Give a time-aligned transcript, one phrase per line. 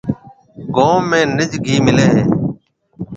[0.75, 2.21] گوم ۾ نج گھِي ملي هيَ۔